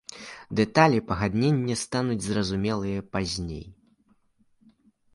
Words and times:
Дэталі 0.59 0.99
пагаднення 1.11 1.75
стануць 1.83 2.19
зразумелыя 2.31 3.07
пазней. 3.15 3.65